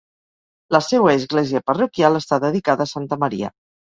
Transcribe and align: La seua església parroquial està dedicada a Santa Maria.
La 0.75 0.79
seua 0.85 1.11
església 1.19 1.61
parroquial 1.67 2.19
està 2.21 2.39
dedicada 2.47 2.87
a 2.89 2.91
Santa 2.95 3.21
Maria. 3.25 3.55